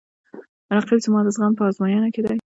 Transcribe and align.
رقیب 0.75 0.99
زما 1.05 1.19
د 1.23 1.27
زغم 1.35 1.53
په 1.57 1.63
ازموینه 1.69 2.09
کې 2.13 2.21
دی 2.25 2.37